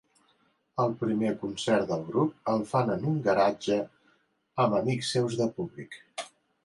El 0.83 0.93
primer 1.01 1.33
concert 1.43 1.91
del 1.91 2.01
grup 2.07 2.49
el 2.53 2.65
fan 2.71 2.91
en 2.95 3.05
un 3.11 3.19
garatge 3.29 3.77
amb 4.65 4.79
amics 4.83 5.13
seus 5.19 5.37
de 5.43 5.49
públic. 5.61 6.01